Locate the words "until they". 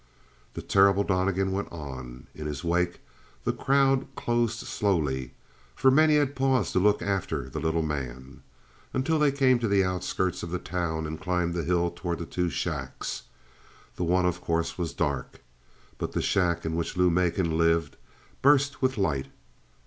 8.95-9.31